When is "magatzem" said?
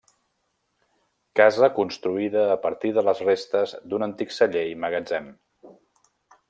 4.87-5.33